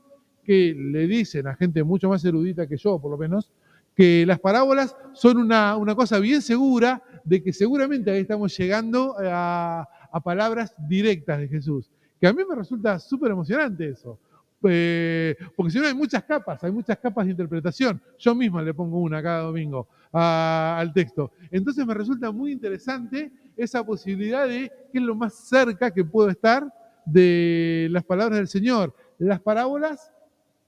que 0.44 0.76
le 0.76 1.08
dicen 1.08 1.48
a 1.48 1.56
gente 1.56 1.84
mucho 1.84 2.10
más 2.10 2.24
erudita 2.26 2.68
que 2.68 2.78
yo, 2.78 3.00
por 3.00 3.12
lo 3.12 3.18
menos, 3.18 3.52
que 3.96 4.26
las 4.26 4.40
parábolas 4.40 4.96
son 5.14 5.38
una, 5.38 5.96
cosa 5.96 6.20
bien 6.20 6.42
segura 6.42 7.02
de 7.24 7.42
que 7.42 7.54
seguramente 7.54 8.12
ahí 8.12 8.22
estamos 8.22 8.56
llegando 8.58 9.16
a, 9.20 9.88
a 10.12 10.20
palabras 10.20 10.76
directas 10.88 11.40
de 11.40 11.48
Jesús. 11.48 11.90
Que 12.20 12.28
a 12.28 12.34
mí 12.34 12.44
me 12.48 12.56
resulta 12.56 13.00
súper 13.00 13.32
emocionante 13.32 13.90
eso. 13.90 14.20
Eh, 14.68 15.36
porque 15.56 15.72
si 15.72 15.80
no 15.80 15.88
hay 15.88 15.94
muchas 15.94 16.24
capas, 16.24 16.64
hay 16.64 16.72
muchas 16.72 16.98
capas 16.98 17.26
de 17.26 17.32
interpretación. 17.32 18.02
Yo 18.18 18.34
mismo 18.34 18.62
le 18.62 18.74
pongo 18.74 19.00
una 19.00 19.22
cada 19.22 19.42
domingo 19.42 19.88
al 20.12 20.94
texto. 20.94 21.32
Entonces 21.52 21.86
me 21.86 21.94
resulta 21.94 22.32
muy 22.32 22.52
interesante 22.52 23.32
esa 23.58 23.86
posibilidad 23.86 24.48
de 24.48 24.72
que 24.92 24.98
es 25.00 25.04
lo 25.04 25.16
más 25.16 25.34
cerca 25.34 25.92
que 25.92 26.04
puedo 26.04 26.30
estar 26.30 26.74
de 27.06 27.88
las 27.92 28.04
palabras 28.04 28.38
del 28.38 28.48
Señor. 28.48 28.96
Las 29.18 29.42
parábolas, 29.42 30.12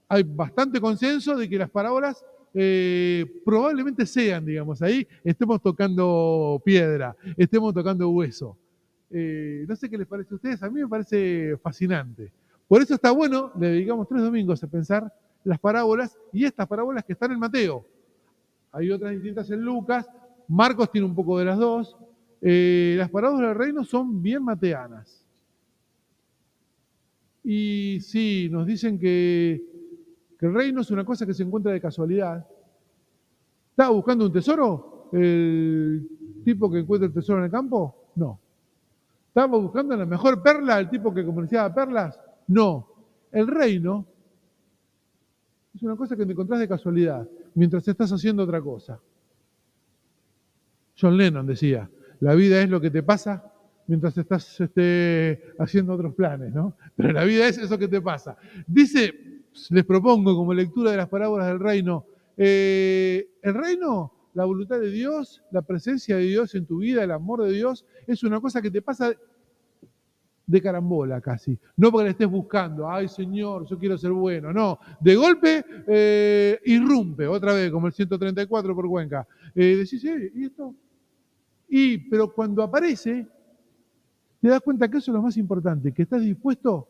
hay 0.08 0.22
bastante 0.22 0.80
consenso 0.80 1.36
de 1.36 1.48
que 1.48 1.58
las 1.58 1.70
parábolas 1.70 2.24
eh, 2.60 3.24
probablemente 3.44 4.04
sean, 4.04 4.44
digamos, 4.44 4.82
ahí 4.82 5.06
estemos 5.22 5.62
tocando 5.62 6.60
piedra, 6.64 7.14
estemos 7.36 7.72
tocando 7.72 8.10
hueso. 8.10 8.56
Eh, 9.10 9.64
no 9.68 9.76
sé 9.76 9.88
qué 9.88 9.96
les 9.96 10.08
parece 10.08 10.34
a 10.34 10.34
ustedes, 10.34 10.62
a 10.64 10.68
mí 10.68 10.80
me 10.80 10.88
parece 10.88 11.56
fascinante. 11.58 12.32
Por 12.66 12.82
eso 12.82 12.94
está 12.94 13.12
bueno, 13.12 13.52
le 13.60 13.68
dedicamos 13.68 14.08
tres 14.08 14.22
domingos 14.22 14.60
a 14.64 14.66
pensar 14.66 15.12
las 15.44 15.60
parábolas 15.60 16.18
y 16.32 16.44
estas 16.44 16.66
parábolas 16.66 17.04
que 17.04 17.12
están 17.12 17.30
en 17.30 17.38
Mateo. 17.38 17.86
Hay 18.72 18.90
otras 18.90 19.12
distintas 19.12 19.48
en 19.52 19.60
Lucas, 19.60 20.10
Marcos 20.48 20.90
tiene 20.90 21.06
un 21.06 21.14
poco 21.14 21.38
de 21.38 21.44
las 21.44 21.58
dos. 21.58 21.96
Eh, 22.42 22.96
las 22.98 23.08
parábolas 23.08 23.50
del 23.50 23.56
reino 23.56 23.84
son 23.84 24.20
bien 24.20 24.42
mateanas. 24.42 25.24
Y 27.44 28.00
sí, 28.00 28.48
nos 28.50 28.66
dicen 28.66 28.98
que, 28.98 29.62
que 30.38 30.46
el 30.46 30.54
reino 30.54 30.80
es 30.82 30.90
una 30.90 31.04
cosa 31.04 31.26
que 31.26 31.34
se 31.34 31.42
encuentra 31.42 31.72
de 31.72 31.80
casualidad. 31.80 32.46
¿Estaba 33.70 33.90
buscando 33.90 34.26
un 34.26 34.32
tesoro 34.32 35.08
el 35.12 36.08
tipo 36.44 36.70
que 36.70 36.78
encuentra 36.78 37.08
el 37.08 37.12
tesoro 37.12 37.40
en 37.40 37.46
el 37.46 37.50
campo? 37.50 38.12
No. 38.14 38.38
¿Estaba 39.28 39.58
buscando 39.58 39.96
la 39.96 40.06
mejor 40.06 40.42
perla 40.42 40.78
el 40.78 40.88
tipo 40.88 41.12
que 41.12 41.24
comerciaba 41.24 41.74
perlas? 41.74 42.20
No, 42.46 42.88
el 43.32 43.46
reino 43.46 44.06
es 45.74 45.82
una 45.82 45.96
cosa 45.96 46.16
que 46.16 46.24
te 46.24 46.32
encontrás 46.32 46.60
de 46.60 46.68
casualidad 46.68 47.28
mientras 47.54 47.86
estás 47.86 48.12
haciendo 48.12 48.44
otra 48.44 48.60
cosa. 48.60 49.00
John 51.00 51.16
Lennon 51.16 51.46
decía, 51.46 51.90
la 52.20 52.34
vida 52.34 52.60
es 52.60 52.70
lo 52.70 52.80
que 52.80 52.90
te 52.90 53.02
pasa 53.02 53.52
mientras 53.86 54.16
estás 54.18 54.60
este, 54.60 55.54
haciendo 55.58 55.94
otros 55.94 56.14
planes, 56.14 56.52
¿no? 56.52 56.76
Pero 56.96 57.12
la 57.12 57.24
vida 57.24 57.46
es 57.48 57.58
eso 57.58 57.78
que 57.78 57.88
te 57.88 58.00
pasa. 58.00 58.36
Dice, 58.66 59.27
les 59.70 59.84
propongo 59.84 60.36
como 60.36 60.54
lectura 60.54 60.90
de 60.90 60.96
las 60.96 61.08
parábolas 61.08 61.48
del 61.48 61.60
reino, 61.60 62.04
eh, 62.36 63.28
el 63.42 63.54
reino, 63.54 64.12
la 64.34 64.44
voluntad 64.44 64.78
de 64.78 64.90
Dios, 64.90 65.42
la 65.50 65.62
presencia 65.62 66.16
de 66.16 66.22
Dios 66.22 66.54
en 66.54 66.66
tu 66.66 66.78
vida, 66.78 67.02
el 67.02 67.10
amor 67.10 67.42
de 67.42 67.52
Dios, 67.52 67.84
es 68.06 68.22
una 68.22 68.40
cosa 68.40 68.62
que 68.62 68.70
te 68.70 68.82
pasa 68.82 69.12
de 70.48 70.62
carambola 70.62 71.20
casi. 71.20 71.58
No 71.76 71.92
porque 71.92 72.04
le 72.04 72.10
estés 72.10 72.28
buscando, 72.28 72.90
ay 72.90 73.06
Señor, 73.06 73.66
yo 73.66 73.78
quiero 73.78 73.98
ser 73.98 74.12
bueno. 74.12 74.52
No, 74.52 74.78
de 74.98 75.14
golpe 75.14 75.64
eh, 75.86 76.58
irrumpe, 76.64 77.26
otra 77.26 77.52
vez, 77.52 77.70
como 77.70 77.86
el 77.86 77.92
134 77.92 78.74
por 78.74 78.88
Cuenca. 78.88 79.28
Eh, 79.54 79.76
decís, 79.76 80.02
eh, 80.04 80.32
¿y 80.34 80.46
esto? 80.46 80.74
Y, 81.68 81.98
pero 82.08 82.32
cuando 82.32 82.62
aparece, 82.62 83.26
te 84.40 84.48
das 84.48 84.60
cuenta 84.62 84.88
que 84.88 84.96
eso 84.96 85.10
es 85.10 85.14
lo 85.14 85.22
más 85.22 85.36
importante, 85.36 85.92
que 85.92 86.02
estás 86.02 86.22
dispuesto 86.22 86.88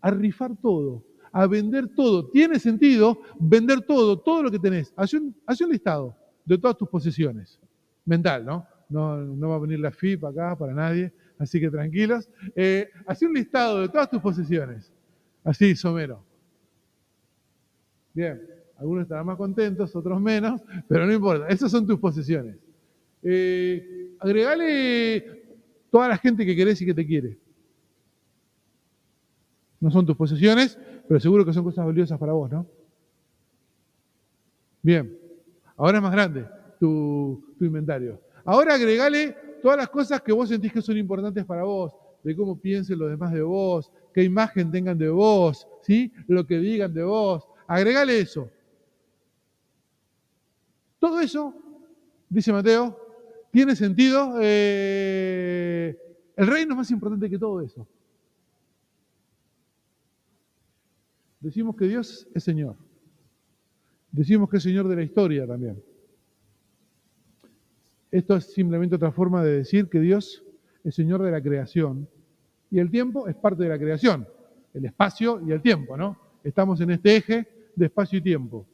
a 0.00 0.10
rifar 0.10 0.54
todo, 0.56 1.02
a 1.34 1.46
vender 1.46 1.88
todo. 1.94 2.30
Tiene 2.30 2.58
sentido 2.58 3.18
vender 3.38 3.82
todo, 3.82 4.18
todo 4.18 4.44
lo 4.44 4.50
que 4.50 4.58
tenés. 4.58 4.94
Haz 4.96 5.12
un, 5.12 5.36
un 5.46 5.70
listado 5.70 6.16
de 6.46 6.56
todas 6.56 6.78
tus 6.78 6.88
posesiones. 6.88 7.60
Mental, 8.06 8.46
¿no? 8.46 8.66
No, 8.88 9.16
no 9.18 9.48
va 9.50 9.56
a 9.56 9.58
venir 9.58 9.80
la 9.80 9.90
FIP 9.90 10.24
acá 10.24 10.56
para 10.56 10.72
nadie 10.72 11.12
así 11.38 11.60
que 11.60 11.70
tranquilos. 11.70 12.28
Eh, 12.54 12.88
un 13.22 13.34
listado 13.34 13.80
de 13.80 13.88
todas 13.88 14.10
tus 14.10 14.20
posesiones, 14.20 14.92
así 15.42 15.74
somero. 15.74 16.24
Bien, 18.12 18.40
algunos 18.76 19.02
estarán 19.02 19.26
más 19.26 19.36
contentos, 19.36 19.94
otros 19.94 20.20
menos, 20.20 20.60
pero 20.88 21.06
no 21.06 21.12
importa, 21.12 21.48
esas 21.48 21.70
son 21.70 21.86
tus 21.86 21.98
posesiones. 21.98 22.56
Eh, 23.22 24.14
agregale 24.20 25.42
toda 25.90 26.08
la 26.08 26.16
gente 26.16 26.44
que 26.44 26.54
querés 26.54 26.80
y 26.82 26.86
que 26.86 26.94
te 26.94 27.06
quiere. 27.06 27.38
No 29.84 29.90
son 29.90 30.06
tus 30.06 30.16
posesiones, 30.16 30.78
pero 31.06 31.20
seguro 31.20 31.44
que 31.44 31.52
son 31.52 31.62
cosas 31.62 31.84
valiosas 31.84 32.18
para 32.18 32.32
vos, 32.32 32.50
¿no? 32.50 32.66
Bien, 34.80 35.14
ahora 35.76 35.98
es 35.98 36.02
más 36.02 36.12
grande 36.12 36.46
tu, 36.80 37.54
inventario. 37.60 38.18
Ahora 38.46 38.76
agregale 38.76 39.36
todas 39.60 39.76
las 39.76 39.90
cosas 39.90 40.22
que 40.22 40.32
vos 40.32 40.48
sentís 40.48 40.72
que 40.72 40.80
son 40.80 40.96
importantes 40.96 41.44
para 41.44 41.64
vos, 41.64 41.92
de 42.22 42.34
cómo 42.34 42.58
piensen 42.58 42.98
los 42.98 43.10
demás 43.10 43.30
de 43.34 43.42
vos, 43.42 43.92
qué 44.14 44.22
imagen 44.22 44.70
tengan 44.70 44.96
de 44.96 45.10
vos, 45.10 45.68
¿sí? 45.82 46.10
Lo 46.28 46.46
que 46.46 46.56
digan 46.60 46.94
de 46.94 47.02
vos. 47.02 47.46
Agregale 47.66 48.20
eso. 48.20 48.48
Todo 50.98 51.20
eso, 51.20 51.54
dice 52.30 52.54
Mateo, 52.54 52.98
tiene 53.50 53.76
sentido. 53.76 54.38
Eh, 54.40 55.94
el 56.36 56.46
reino 56.46 56.72
es 56.72 56.78
más 56.78 56.90
importante 56.90 57.28
que 57.28 57.38
todo 57.38 57.60
eso. 57.60 57.86
Decimos 61.44 61.76
que 61.76 61.86
Dios 61.86 62.26
es 62.34 62.42
Señor. 62.42 62.74
Decimos 64.10 64.48
que 64.48 64.56
es 64.56 64.62
Señor 64.62 64.88
de 64.88 64.96
la 64.96 65.02
historia 65.02 65.46
también. 65.46 65.78
Esto 68.10 68.36
es 68.36 68.46
simplemente 68.46 68.96
otra 68.96 69.12
forma 69.12 69.44
de 69.44 69.58
decir 69.58 69.90
que 69.90 70.00
Dios 70.00 70.42
es 70.82 70.94
Señor 70.94 71.22
de 71.22 71.30
la 71.30 71.42
creación 71.42 72.08
y 72.70 72.78
el 72.78 72.90
tiempo 72.90 73.28
es 73.28 73.36
parte 73.36 73.62
de 73.62 73.68
la 73.68 73.78
creación, 73.78 74.26
el 74.72 74.86
espacio 74.86 75.42
y 75.46 75.52
el 75.52 75.60
tiempo, 75.60 75.98
¿no? 75.98 76.16
Estamos 76.42 76.80
en 76.80 76.92
este 76.92 77.14
eje 77.14 77.46
de 77.76 77.86
espacio 77.86 78.20
y 78.20 78.22
tiempo. 78.22 78.66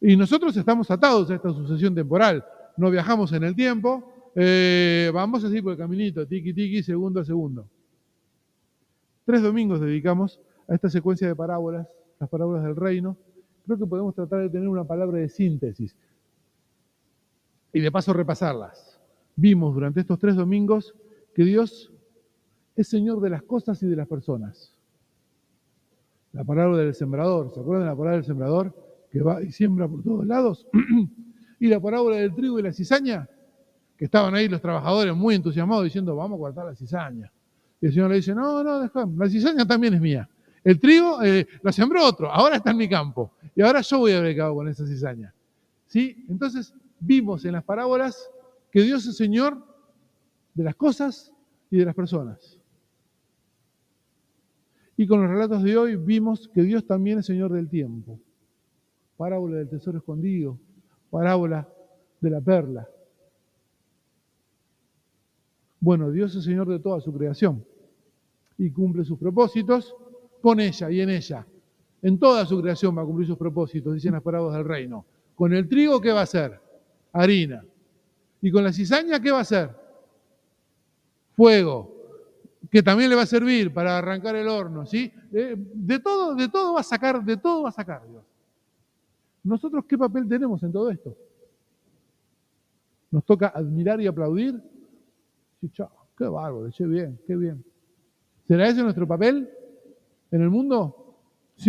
Y 0.00 0.16
nosotros 0.16 0.56
estamos 0.56 0.90
atados 0.90 1.30
a 1.30 1.34
esta 1.34 1.52
sucesión 1.52 1.94
temporal. 1.94 2.42
No 2.78 2.90
viajamos 2.90 3.34
en 3.34 3.44
el 3.44 3.54
tiempo, 3.54 4.32
eh, 4.34 5.10
vamos 5.12 5.44
así 5.44 5.60
por 5.60 5.72
el 5.72 5.78
caminito, 5.78 6.26
tiki 6.26 6.54
tiki, 6.54 6.82
segundo 6.82 7.20
a 7.20 7.24
segundo. 7.26 7.68
Tres 9.26 9.42
domingos 9.42 9.78
dedicamos 9.78 10.40
a 10.72 10.74
esta 10.74 10.88
secuencia 10.88 11.28
de 11.28 11.36
parábolas, 11.36 11.86
las 12.18 12.30
parábolas 12.30 12.64
del 12.64 12.74
reino. 12.74 13.14
Creo 13.66 13.76
que 13.76 13.86
podemos 13.86 14.14
tratar 14.14 14.40
de 14.40 14.48
tener 14.48 14.68
una 14.68 14.84
palabra 14.84 15.18
de 15.18 15.28
síntesis 15.28 15.94
y 17.74 17.80
de 17.80 17.92
paso 17.92 18.14
repasarlas. 18.14 18.98
Vimos 19.36 19.74
durante 19.74 20.00
estos 20.00 20.18
tres 20.18 20.34
domingos 20.34 20.94
que 21.34 21.44
Dios 21.44 21.92
es 22.74 22.88
Señor 22.88 23.20
de 23.20 23.28
las 23.28 23.42
cosas 23.42 23.82
y 23.82 23.86
de 23.86 23.96
las 23.96 24.08
personas. 24.08 24.74
La 26.32 26.42
parábola 26.42 26.78
del 26.78 26.94
sembrador, 26.94 27.52
¿se 27.52 27.60
acuerdan 27.60 27.84
de 27.84 27.90
la 27.90 27.96
parábola 27.96 28.16
del 28.16 28.24
sembrador? 28.24 28.74
Que 29.10 29.20
va 29.20 29.42
y 29.42 29.52
siembra 29.52 29.86
por 29.86 30.02
todos 30.02 30.26
lados. 30.26 30.66
y 31.60 31.68
la 31.68 31.80
parábola 31.80 32.16
del 32.16 32.34
trigo 32.34 32.58
y 32.58 32.62
la 32.62 32.72
cizaña, 32.72 33.28
que 33.98 34.06
estaban 34.06 34.34
ahí 34.34 34.48
los 34.48 34.62
trabajadores 34.62 35.14
muy 35.14 35.34
entusiasmados 35.34 35.84
diciendo, 35.84 36.16
vamos 36.16 36.38
a 36.38 36.40
cortar 36.40 36.64
la 36.64 36.74
cizaña. 36.74 37.30
Y 37.78 37.86
el 37.86 37.92
Señor 37.92 38.08
le 38.08 38.16
dice, 38.16 38.34
no, 38.34 38.64
no, 38.64 38.80
déjame, 38.80 39.18
la 39.18 39.28
cizaña 39.28 39.66
también 39.66 39.92
es 39.92 40.00
mía. 40.00 40.30
El 40.64 40.78
trigo 40.78 41.22
eh, 41.22 41.46
lo 41.62 41.72
sembró 41.72 42.04
otro, 42.04 42.30
ahora 42.30 42.56
está 42.56 42.70
en 42.70 42.76
mi 42.76 42.88
campo. 42.88 43.32
Y 43.54 43.62
ahora 43.62 43.80
yo 43.80 43.98
voy 43.98 44.12
a 44.12 44.44
hago 44.44 44.56
con 44.56 44.68
esa 44.68 44.86
cizaña. 44.86 45.34
¿Sí? 45.86 46.24
Entonces, 46.28 46.72
vimos 47.00 47.44
en 47.44 47.52
las 47.52 47.64
parábolas 47.64 48.30
que 48.70 48.82
Dios 48.82 49.06
es 49.06 49.16
Señor 49.16 49.58
de 50.54 50.64
las 50.64 50.76
cosas 50.76 51.32
y 51.70 51.78
de 51.78 51.84
las 51.84 51.94
personas. 51.94 52.58
Y 54.96 55.06
con 55.06 55.20
los 55.20 55.30
relatos 55.30 55.62
de 55.62 55.76
hoy 55.76 55.96
vimos 55.96 56.48
que 56.48 56.62
Dios 56.62 56.86
también 56.86 57.18
es 57.18 57.26
Señor 57.26 57.52
del 57.52 57.68
tiempo. 57.68 58.20
Parábola 59.16 59.56
del 59.56 59.68
tesoro 59.68 59.98
escondido, 59.98 60.58
parábola 61.10 61.68
de 62.20 62.30
la 62.30 62.40
perla. 62.40 62.88
Bueno, 65.80 66.10
Dios 66.10 66.34
es 66.36 66.44
Señor 66.44 66.68
de 66.68 66.78
toda 66.78 67.00
su 67.00 67.12
creación 67.12 67.64
y 68.56 68.70
cumple 68.70 69.04
sus 69.04 69.18
propósitos 69.18 69.96
con 70.42 70.60
ella 70.60 70.90
y 70.90 71.00
en 71.00 71.10
ella. 71.10 71.46
En 72.02 72.18
toda 72.18 72.44
su 72.44 72.60
creación 72.60 72.98
va 72.98 73.02
a 73.02 73.06
cumplir 73.06 73.28
sus 73.28 73.38
propósitos, 73.38 73.94
dicen 73.94 74.12
las 74.12 74.22
parábolas 74.22 74.58
del 74.58 74.66
reino. 74.66 75.06
Con 75.34 75.54
el 75.54 75.68
trigo, 75.68 76.00
¿qué 76.00 76.12
va 76.12 76.20
a 76.20 76.24
hacer? 76.24 76.60
harina. 77.12 77.64
Y 78.40 78.50
con 78.50 78.64
la 78.64 78.72
cizaña, 78.72 79.20
¿qué 79.20 79.30
va 79.30 79.38
a 79.38 79.42
hacer? 79.42 79.70
Fuego, 81.36 81.94
que 82.70 82.82
también 82.82 83.10
le 83.10 83.16
va 83.16 83.22
a 83.22 83.26
servir 83.26 83.72
para 83.72 83.98
arrancar 83.98 84.34
el 84.36 84.48
horno, 84.48 84.84
¿sí? 84.86 85.12
De, 85.30 86.00
todo, 86.00 86.34
de 86.34 86.48
todo 86.48 86.74
va 86.74 86.80
a 86.80 86.84
sacar, 86.84 87.24
de 87.24 87.36
todo 87.36 87.62
va 87.62 87.68
a 87.68 87.72
sacar 87.72 88.06
Dios. 88.08 88.24
¿Nosotros 89.44 89.84
qué 89.86 89.96
papel 89.96 90.28
tenemos 90.28 90.62
en 90.62 90.72
todo 90.72 90.90
esto? 90.90 91.16
Nos 93.10 93.24
toca 93.24 93.48
admirar 93.48 94.00
y 94.00 94.06
aplaudir. 94.06 94.60
Sí, 95.60 95.70
chao, 95.70 95.90
qué 96.16 96.24
bárbaro, 96.24 96.70
qué 96.76 96.86
bien, 96.86 97.18
qué 97.26 97.36
bien. 97.36 97.64
¿Será 98.46 98.68
ese 98.68 98.82
nuestro 98.82 99.06
papel 99.06 99.48
en 100.32 100.40
el 100.40 100.50
mundo? 100.50 101.02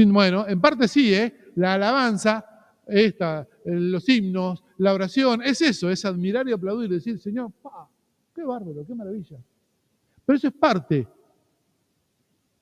Bueno, 0.08 0.47
en 0.47 0.60
parte 0.60 0.88
sí, 0.88 1.13
¿eh? 1.13 1.52
La 1.56 1.76
alabanza, 1.76 2.43
esta, 2.88 3.47
los 3.65 4.10
himnos, 4.10 4.63
la 4.78 4.93
oración, 4.93 5.43
es 5.43 5.62
eso, 5.62 5.89
es 5.89 6.04
admirar 6.04 6.47
y 6.47 6.54
aplaudir, 6.54 6.89
decir, 6.89 7.19
Señor, 7.19 7.52
qué 8.34 8.43
bárbaro, 8.43 8.84
qué 8.88 8.95
maravilla. 8.95 9.38
Pero 10.26 10.38
eso 10.38 10.47
es 10.47 10.54
parte. 10.54 11.08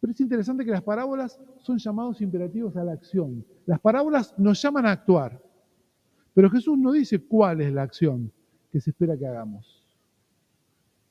Pero 0.01 0.11
es 0.11 0.19
interesante 0.19 0.65
que 0.65 0.71
las 0.71 0.81
parábolas 0.81 1.39
son 1.59 1.77
llamados 1.77 2.19
imperativos 2.21 2.75
a 2.75 2.83
la 2.83 2.93
acción. 2.93 3.45
Las 3.65 3.79
parábolas 3.79 4.37
nos 4.37 4.61
llaman 4.61 4.87
a 4.87 4.91
actuar. 4.91 5.41
Pero 6.33 6.49
Jesús 6.49 6.77
no 6.77 6.91
dice 6.91 7.19
cuál 7.19 7.61
es 7.61 7.71
la 7.71 7.83
acción 7.83 8.31
que 8.71 8.81
se 8.81 8.89
espera 8.89 9.17
que 9.17 9.27
hagamos. 9.27 9.85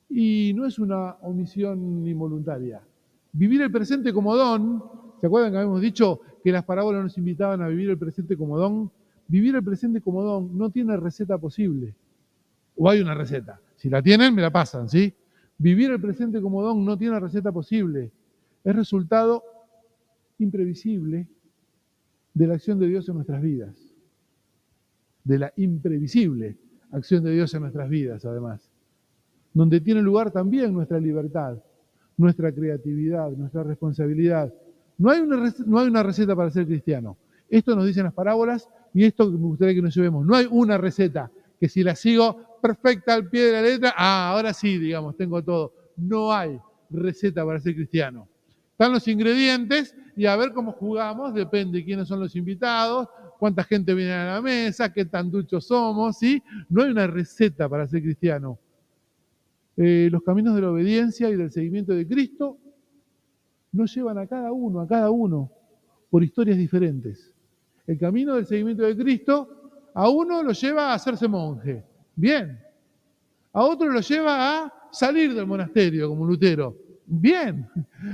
Y 0.09 0.51
no 0.55 0.65
es 0.65 0.77
una 0.77 1.13
omisión 1.21 2.05
involuntaria. 2.05 2.81
Vivir 3.33 3.61
el 3.61 3.71
presente 3.71 4.13
como 4.13 4.35
don, 4.35 4.83
¿se 5.19 5.27
acuerdan 5.27 5.51
que 5.51 5.57
habíamos 5.57 5.81
dicho 5.81 6.19
que 6.43 6.51
las 6.51 6.63
parábolas 6.63 7.03
nos 7.03 7.17
invitaban 7.17 7.61
a 7.61 7.67
vivir 7.67 7.89
el 7.89 7.97
presente 7.97 8.35
como 8.35 8.57
don? 8.57 8.91
Vivir 9.27 9.55
el 9.55 9.63
presente 9.63 10.01
como 10.01 10.23
don 10.23 10.57
no 10.57 10.69
tiene 10.69 10.97
receta 10.97 11.37
posible. 11.37 11.95
O 12.75 12.89
hay 12.89 12.99
una 12.99 13.13
receta. 13.13 13.59
Si 13.75 13.89
la 13.89 14.01
tienen, 14.01 14.35
me 14.35 14.41
la 14.41 14.51
pasan, 14.51 14.89
¿sí? 14.89 15.13
Vivir 15.57 15.91
el 15.91 16.01
presente 16.01 16.41
como 16.41 16.61
don 16.61 16.83
no 16.83 16.97
tiene 16.97 17.19
receta 17.19 17.51
posible. 17.51 18.11
Es 18.63 18.75
resultado 18.75 19.43
imprevisible 20.39 21.27
de 22.33 22.47
la 22.47 22.55
acción 22.55 22.79
de 22.79 22.87
Dios 22.87 23.07
en 23.07 23.15
nuestras 23.15 23.41
vidas. 23.41 23.75
De 25.23 25.39
la 25.39 25.53
imprevisible 25.55 26.57
acción 26.91 27.23
de 27.23 27.31
Dios 27.31 27.53
en 27.53 27.61
nuestras 27.61 27.89
vidas, 27.89 28.25
además. 28.25 28.69
Donde 29.53 29.81
tiene 29.81 30.01
lugar 30.01 30.31
también 30.31 30.73
nuestra 30.73 30.99
libertad, 30.99 31.57
nuestra 32.21 32.51
creatividad, 32.51 33.31
nuestra 33.31 33.63
responsabilidad. 33.63 34.53
No 34.97 35.09
hay 35.09 35.19
una, 35.19 35.53
no 35.65 35.79
hay 35.79 35.87
una 35.87 36.03
receta 36.03 36.35
para 36.35 36.51
ser 36.51 36.67
cristiano. 36.67 37.17
Esto 37.49 37.75
nos 37.75 37.85
dicen 37.85 38.03
las 38.03 38.13
parábolas 38.13 38.69
y 38.93 39.03
esto 39.03 39.29
me 39.29 39.37
gustaría 39.37 39.75
que 39.75 39.81
nos 39.81 39.95
llevemos. 39.95 40.25
No 40.25 40.35
hay 40.35 40.47
una 40.49 40.77
receta 40.77 41.31
que 41.59 41.67
si 41.67 41.83
la 41.83 41.95
sigo 41.95 42.59
perfecta 42.61 43.15
al 43.15 43.27
pie 43.27 43.45
de 43.45 43.51
la 43.53 43.61
letra, 43.63 43.93
ah, 43.97 44.29
ahora 44.31 44.53
sí, 44.53 44.77
digamos, 44.77 45.17
tengo 45.17 45.43
todo. 45.43 45.73
No 45.97 46.31
hay 46.31 46.59
receta 46.91 47.43
para 47.43 47.59
ser 47.59 47.73
cristiano. 47.75 48.27
Están 48.71 48.93
los 48.93 49.07
ingredientes 49.07 49.95
y 50.15 50.27
a 50.27 50.35
ver 50.35 50.53
cómo 50.53 50.73
jugamos, 50.73 51.33
depende 51.33 51.79
de 51.79 51.85
quiénes 51.85 52.07
son 52.07 52.19
los 52.19 52.35
invitados, 52.35 53.07
cuánta 53.39 53.63
gente 53.63 53.93
viene 53.95 54.13
a 54.13 54.35
la 54.35 54.41
mesa, 54.41 54.93
qué 54.93 55.05
tan 55.05 55.31
duchos 55.31 55.65
somos, 55.65 56.17
¿sí? 56.17 56.41
No 56.69 56.83
hay 56.83 56.91
una 56.91 57.07
receta 57.07 57.67
para 57.67 57.87
ser 57.87 58.03
cristiano. 58.03 58.59
Eh, 59.83 60.09
los 60.11 60.21
caminos 60.21 60.53
de 60.53 60.61
la 60.61 60.69
obediencia 60.69 61.27
y 61.27 61.35
del 61.35 61.49
seguimiento 61.49 61.91
de 61.93 62.07
Cristo 62.07 62.59
nos 63.71 63.91
llevan 63.95 64.19
a 64.19 64.27
cada 64.27 64.51
uno, 64.51 64.79
a 64.79 64.87
cada 64.87 65.09
uno, 65.09 65.51
por 66.11 66.23
historias 66.23 66.59
diferentes. 66.59 67.33
El 67.87 67.97
camino 67.97 68.35
del 68.35 68.45
seguimiento 68.45 68.83
de 68.83 68.95
Cristo 68.95 69.71
a 69.95 70.07
uno 70.07 70.43
lo 70.43 70.51
lleva 70.51 70.91
a 70.91 70.93
hacerse 70.93 71.27
monje. 71.27 71.83
Bien. 72.15 72.59
A 73.53 73.63
otro 73.63 73.89
lo 73.89 74.01
lleva 74.01 74.65
a 74.65 74.73
salir 74.91 75.33
del 75.33 75.47
monasterio 75.47 76.09
como 76.09 76.27
Lutero. 76.27 76.77
Bien. 77.07 77.67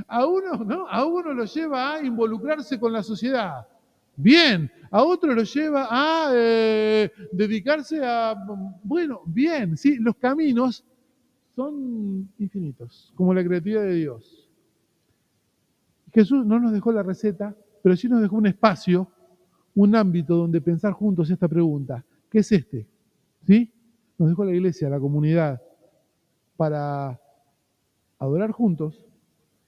A 0.08 0.26
uno, 0.26 0.64
¿no? 0.64 0.88
A 0.88 1.04
uno 1.04 1.34
lo 1.34 1.44
lleva 1.44 1.96
a 1.96 2.02
involucrarse 2.02 2.80
con 2.80 2.94
la 2.94 3.04
sociedad. 3.04 3.68
Bien. 4.16 4.72
A 4.90 5.04
otro 5.04 5.34
lo 5.34 5.44
lleva 5.44 5.90
a 5.92 6.32
eh, 6.34 7.12
dedicarse 7.34 8.00
a. 8.06 8.36
Bueno, 8.84 9.22
bien. 9.26 9.76
Sí, 9.76 9.98
los 9.98 10.16
caminos 10.16 10.86
son 11.58 12.30
infinitos, 12.38 13.12
como 13.16 13.34
la 13.34 13.44
creatividad 13.44 13.82
de 13.82 13.96
Dios. 13.96 14.48
Jesús 16.14 16.46
no 16.46 16.60
nos 16.60 16.72
dejó 16.72 16.92
la 16.92 17.02
receta, 17.02 17.56
pero 17.82 17.96
sí 17.96 18.08
nos 18.08 18.22
dejó 18.22 18.36
un 18.36 18.46
espacio 18.46 19.08
un 19.74 19.96
ámbito 19.96 20.36
donde 20.36 20.62
pensar 20.62 20.94
juntos 20.94 21.32
esta 21.32 21.48
pregunta. 21.48 22.06
¿Qué 22.30 22.40
es 22.40 22.52
este? 22.52 22.88
¿Sí? 23.48 23.74
Nos 24.20 24.30
dejó 24.30 24.46
la 24.46 24.54
iglesia, 24.54 24.88
la 24.88 25.00
comunidad, 25.00 25.60
para 26.58 27.20
adorar 28.20 28.52
juntos 28.52 29.04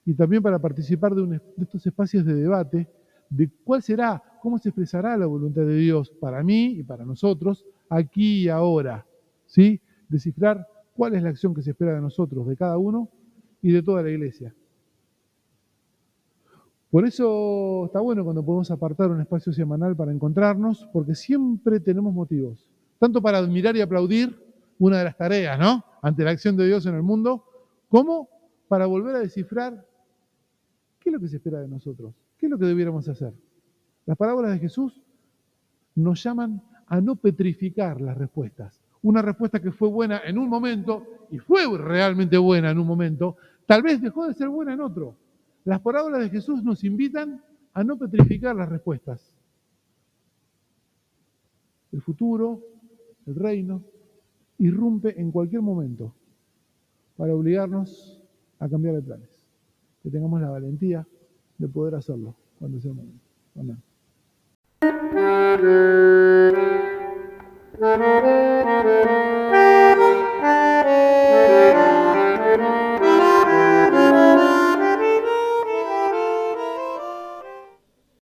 y 0.06 0.13
también 0.13 0.43
para 0.43 0.60
participar 0.60 1.15
de, 1.15 1.25
de 1.25 1.41
estos 1.58 1.88
espacios 1.88 2.23
de 2.23 2.36
debate 2.36 2.88
de 3.32 3.49
cuál 3.63 3.82
será, 3.82 4.21
cómo 4.43 4.60
se 4.60 4.69
expresará 4.69 5.17
la 5.17 5.25
voluntad 5.25 5.63
de 5.63 5.78
Dios 5.78 6.12
para 6.12 6.43
mí 6.43 6.65
y 6.67 6.84
para 6.84 7.04
nosotros, 7.04 7.65
aquí 7.89 8.43
y 8.43 8.49
ahora. 8.49 9.08
¿Sí? 9.47 9.82
Descifrar 10.08 10.67
cuál 10.99 11.15
es 11.15 11.23
la 11.23 11.29
acción 11.29 11.55
que 11.55 11.62
se 11.62 11.69
espera 11.69 11.93
de 11.93 12.01
nosotros, 12.01 12.45
de 12.45 12.57
cada 12.57 12.77
uno 12.77 13.07
y 13.62 13.71
de 13.71 13.81
toda 13.81 14.03
la 14.03 14.09
iglesia. 14.09 14.53
Por 16.91 17.05
eso 17.05 17.85
está 17.85 18.01
bueno 18.01 18.25
cuando 18.25 18.43
podemos 18.43 18.69
apartar 18.69 19.09
un 19.09 19.21
espacio 19.21 19.53
semanal 19.53 19.95
para 19.95 20.12
encontrarnos, 20.12 20.89
porque 20.91 21.15
siempre 21.15 21.79
tenemos 21.79 22.13
motivos, 22.13 22.67
tanto 22.99 23.21
para 23.21 23.38
admirar 23.38 23.77
y 23.77 23.81
aplaudir 23.81 24.38
una 24.77 24.97
de 24.97 25.05
las 25.05 25.15
tareas, 25.15 25.57
¿no? 25.57 25.85
Ante 26.01 26.25
la 26.25 26.31
acción 26.31 26.57
de 26.57 26.67
Dios 26.67 26.85
en 26.85 26.95
el 26.95 27.01
mundo, 27.01 27.45
como 27.88 28.27
para 28.67 28.85
volver 28.85 29.15
a 29.15 29.19
descifrar 29.19 29.88
qué 30.99 31.12
es 31.12 31.13
lo 31.13 31.21
que 31.21 31.29
se 31.29 31.38
espera 31.38 31.62
de 31.62 31.69
nosotros, 31.69 32.13
qué 32.38 32.47
es 32.47 32.49
lo 32.49 32.59
que 32.59 32.65
debiéramos 32.65 33.07
hacer. 33.07 33.33
Las 34.05 34.17
parábolas 34.17 34.51
de 34.51 34.59
Jesús 34.59 35.01
nos 35.95 36.21
llaman 36.21 36.62
a 36.88 36.99
no 36.99 37.15
petrificar 37.15 38.01
las 38.01 38.17
respuestas. 38.17 38.81
Una 39.01 39.21
respuesta 39.21 39.62
que 39.62 39.71
fue 39.71 39.89
buena 39.89 40.21
en 40.25 40.38
un 40.38 40.49
momento 40.49 41.27
y 41.31 41.38
fue 41.38 41.65
realmente 41.77 42.38
buena 42.38 42.71
en 42.71 42.79
un 42.79 42.88
momento, 42.88 43.38
tal 43.65 43.81
vez 43.81 44.01
dejó 44.01 44.27
de 44.27 44.33
ser 44.33 44.49
buena 44.49 44.73
en 44.73 44.81
otro. 44.81 45.15
Las 45.63 45.79
parábolas 45.81 46.21
de 46.21 46.29
Jesús 46.29 46.63
nos 46.63 46.83
invitan 46.83 47.41
a 47.73 47.83
no 47.83 47.97
petrificar 47.97 48.55
las 48.55 48.67
respuestas. 48.67 49.33
El 51.91 52.01
futuro, 52.01 52.62
el 53.25 53.35
reino, 53.35 53.83
irrumpe 54.57 55.19
en 55.19 55.31
cualquier 55.31 55.62
momento 55.62 56.13
para 57.17 57.33
obligarnos 57.33 58.21
a 58.59 58.69
cambiar 58.69 58.95
de 58.95 59.01
planes. 59.01 59.29
Que 60.03 60.09
tengamos 60.09 60.41
la 60.41 60.49
valentía 60.49 61.05
de 61.57 61.67
poder 61.67 61.95
hacerlo 61.95 62.35
cuando 62.57 62.79
sea 62.79 62.91
el 62.91 62.97
momento. 62.97 63.25
Amén. 63.55 63.77
Thank 67.79 68.03
you. 68.03 69.48